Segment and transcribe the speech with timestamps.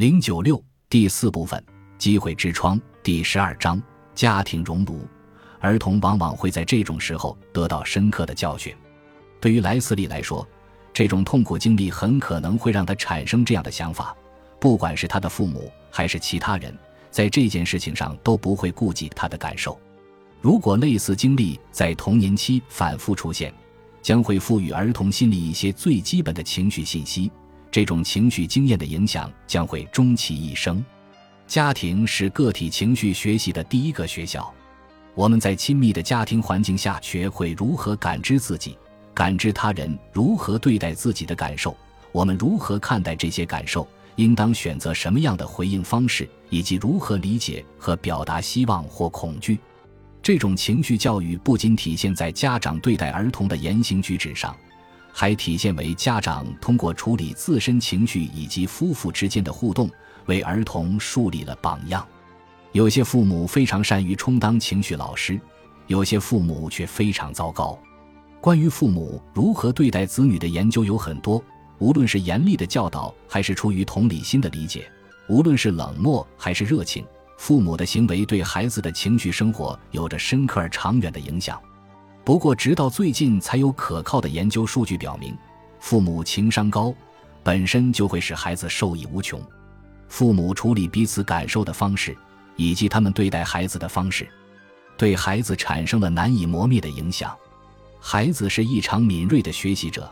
[0.00, 0.58] 零九六
[0.88, 1.62] 第四部分
[1.98, 3.78] 机会之窗第十二章
[4.14, 5.06] 家庭熔炉。
[5.58, 8.74] 儿童往往会在这种时候得到深刻的教训。
[9.42, 10.48] 对于莱斯利来说，
[10.90, 14.16] 这种痛苦经历很可能会让他产生这样的想法：
[14.58, 16.74] 不管是他的父母还是其他人，
[17.10, 19.78] 在这件事情上都不会顾及他的感受。
[20.40, 23.52] 如果类似经历在童年期反复出现，
[24.00, 27.30] 将会赋予儿童心理一些最基本的情绪信息。
[27.70, 30.84] 这种情绪经验的影响将会终其一生。
[31.46, 34.52] 家庭是个体情绪学习的第一个学校。
[35.14, 38.78] 我们在亲密的家庭环境下学会如何感知自己，
[39.12, 41.76] 感知他人如何对待自己的感受，
[42.12, 49.58] 我们如何看待这些感受，应当选择什么样的回应方式，以及如何理解和表达希望或恐惧。
[50.22, 54.56] 这种情绪教育不仅体现在家长对待儿童的言行举止上。
[55.12, 59.90] 还体现为家长通过处理自身情绪以及夫妇之间的互动，
[60.26, 62.06] 为儿童树立了榜样。
[62.72, 65.40] 有些父母非常善于充当情绪老师，
[65.88, 67.78] 有些父母却非常糟糕。
[68.40, 71.42] 关于父母如何对待子女的研究有很多，
[71.78, 74.90] 无论是严厉的教导，还是出于同理心的理解，
[75.28, 77.04] 无论是冷漠还是热情，
[77.36, 81.60] 父母的行为对孩子的情绪生活有着深刻而长远的影响。
[82.24, 85.36] 不过，直到最近才有可靠的研究数据表明，
[85.80, 86.94] 父母情商高，
[87.42, 89.40] 本身就会使孩子受益无穷。
[90.08, 92.16] 父母处理彼此感受的方式，
[92.56, 94.28] 以及他们对待孩子的方式，
[94.96, 97.34] 对孩子产生了难以磨灭的影响。
[97.98, 100.08] 孩子是异常敏锐的学习者，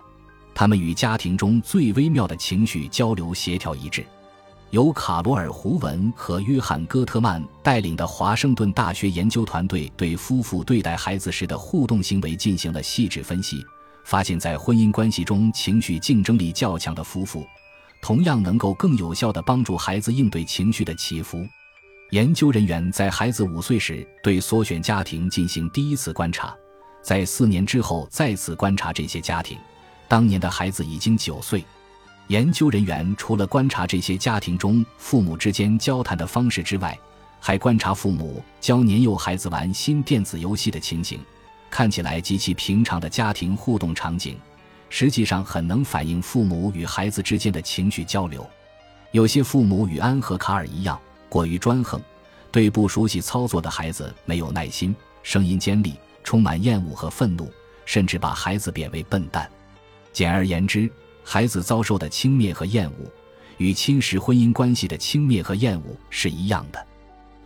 [0.55, 4.05] 他们与家庭中最微妙的情绪交流协调一致。
[4.71, 13.65] 由卡罗尔·胡文和约翰·戈特曼带领的华盛顿大学研究团队对夫妇对待孩子时的互动行为进行了细致分析，
[14.05, 17.47] 发现，在婚姻关系中情绪竞争力较强的夫妇，
[18.03, 21.47] 同样能够更有效地帮助孩子应对情绪的起伏。
[22.11, 26.55] 研究人员在孩子五岁时对所选家庭进行第一次观察，
[27.03, 29.57] 在四年之后再次观察这些家庭，
[30.09, 31.65] 当年的孩子已经九岁。
[32.29, 36.97] 研究人员除了观察这些家庭中父母之间交谈的方式之外，
[37.41, 41.19] 还观察父母教年幼孩子玩新电子游戏的情形，
[41.71, 44.39] 看起来极其平常的家庭互动场景，
[44.91, 48.47] 实际上很能反映父母与孩子之间的情绪交流。
[49.13, 51.01] 有些父母与安和卡尔一样
[51.31, 51.99] 过于专横，
[52.53, 57.51] 对不熟悉操作的孩子没有耐心，声音尖利，充满厌恶和愤怒，
[57.87, 59.51] 甚至把孩子贬为笨蛋。
[60.13, 60.93] 简而言之。
[61.31, 63.13] 孩子遭受的轻蔑和厌恶，
[63.59, 66.87] 与侵蚀婚姻关系的轻蔑和厌恶是一样的，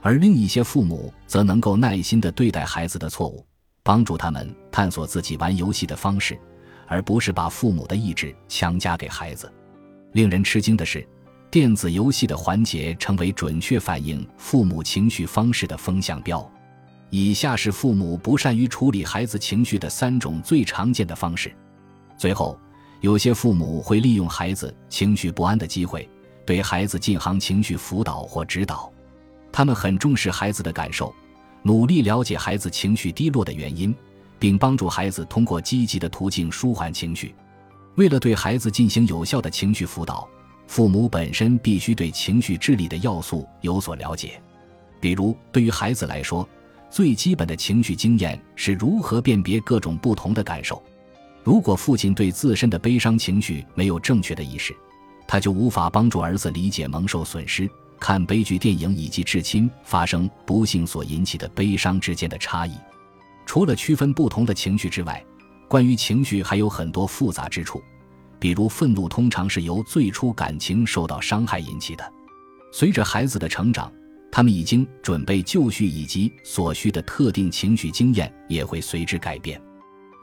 [0.00, 3.44] 而另一些父母则能够耐心地对待孩子的错误，
[3.82, 6.38] 帮助他们探索自己玩游戏的方式，
[6.86, 9.52] 而不是把父母的意志强加给孩子。
[10.12, 11.04] 令人吃惊的是，
[11.50, 16.48] 电子游戏的环节成为准确反映父母情绪方式的风向标。
[17.10, 21.52] 以下是父母不善于处理孩子情绪的三种最常见的方式。
[22.16, 22.56] 最后。
[23.02, 26.08] 有些父母会利用孩子情绪不安的机会，
[26.46, 28.90] 对孩子进行情绪辅导或指导。
[29.50, 31.12] 他们很重视孩子的感受，
[31.64, 33.92] 努力了解孩子情绪低落的原因，
[34.38, 37.34] 并帮助孩子通过积极的途径舒缓情绪。
[37.96, 40.28] 为了对孩子进行有效的情绪辅导，
[40.68, 44.40] 父母本身必须对情绪智力的要素有所了解。
[45.00, 46.48] 比如，对于孩子来说，
[46.88, 50.80] 最基本的情绪经验是如何辨别各种不同的感受。
[51.44, 54.74] 如果父亲对自身的悲伤情绪没有正确的意识，
[55.26, 62.72] 他就无法帮助儿子理解蒙受损失、看悲剧电影以及至亲发生不幸所引起的悲伤之间的差异。
[63.44, 65.24] 除了区分不同的情绪之外，
[65.68, 67.82] 关于情绪还有很多复杂之处。
[68.38, 72.12] 比如，愤怒通常是由最初感情受到伤害引起的。
[72.72, 73.92] 随着孩子的成长，
[74.30, 79.60] 他们已经准备就绪以及所需的特定情绪经验也会随之改变。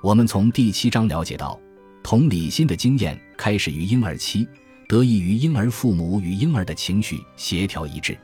[0.02, 1.60] 我们从第七章了解到，
[2.02, 4.48] 同理心的经验开始于婴儿期，
[4.88, 8.18] 得益于婴儿父母与婴儿的情绪协调一致。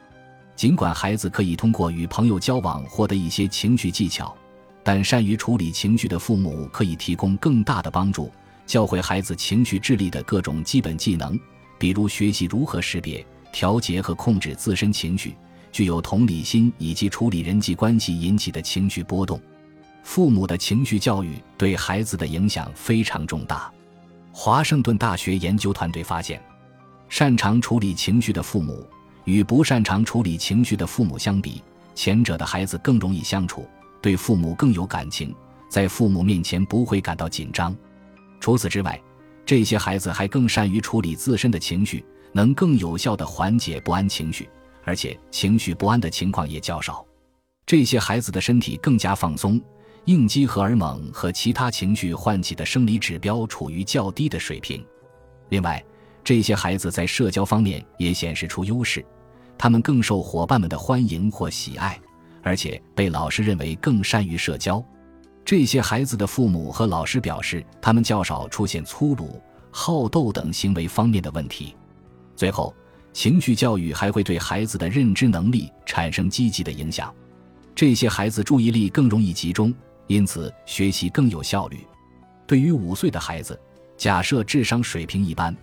[0.56, 4.33] 尽管孩子可以通过与朋友交往获得一些情绪技巧，
[4.86, 8.31] 但善于处理情绪的父母可以提供更大的帮助，
[8.66, 11.38] 教会孩子情绪智力的各种基本技能，
[11.78, 15.36] 比如学习如何识别、调节和控制自身情绪，
[15.74, 19.38] 具有同理心以及处理人际关系引起的情绪波动。
[20.06, 23.74] 父母的情绪教育对孩子的影响非常重大。
[24.31, 26.40] 华盛顿大学研究团队发现，
[27.10, 28.88] 擅长处理情绪的父母
[29.24, 31.62] 与不擅长处理情绪的父母相比，
[31.96, 33.68] 前者的孩子更容易相处，
[34.00, 35.36] 对父母更有感情，
[35.69, 37.75] 在父母面前不会感到紧张。
[38.40, 39.02] 除此之外，
[39.44, 44.48] 这些孩子还更善于处理自身的情绪，能更有效地缓解不安情绪，
[44.84, 47.04] 而且情绪不安的情况也较少。
[47.66, 49.60] 这些孩子的身体更加放松，
[50.06, 54.86] 应激荷尔蒙和其他情绪唤起的生理指标处于较低的水平。
[55.50, 55.84] 另外，
[56.24, 59.04] 这些孩子在社交方面也显示出优势，
[59.57, 62.00] 他们更受伙伴们的欢迎或喜爱，
[62.44, 64.84] 而且被老师认为更善于社交。
[65.44, 69.42] 这些孩子的父母和老师表示，他们较少出现粗鲁、
[69.72, 71.75] 好斗等行为方面的问题。
[72.36, 72.74] 最后，
[73.12, 77.13] 情绪教育还会对孩子的认知能力产生积极的影响。
[77.75, 79.74] 这些孩子注意力更容易集中，
[80.07, 81.86] 因此学习更有效率。
[82.48, 83.60] 对于五岁的孩子，
[83.98, 85.56] 假设智商水平一般，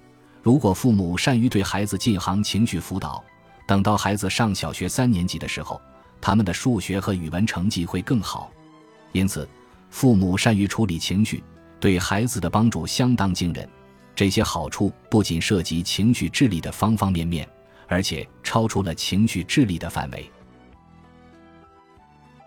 [0.42, 3.22] 如果父母善于对孩子进行情绪辅导，
[3.66, 5.80] 等到孩子上小学三年级的时候，
[6.20, 8.50] 他们的数学和语文成绩会更好。
[9.12, 9.48] 因此。
[9.94, 11.44] 父母善于处理情绪，
[11.78, 13.68] 对孩子的帮助相当惊人。
[14.14, 17.46] 这些好处不仅涉及情绪智力的方方面面，
[17.86, 20.30] 而且超出了情绪智力的范围。